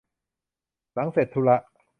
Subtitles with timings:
[0.93, 1.57] หลังเสร็จธุระ